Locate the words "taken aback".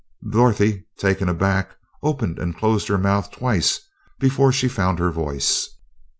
0.97-1.75